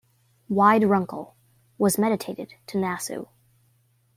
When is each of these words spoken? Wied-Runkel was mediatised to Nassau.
Wied-Runkel 0.49 1.35
was 1.77 1.97
mediatised 1.99 2.55
to 2.65 2.77
Nassau. 2.79 3.25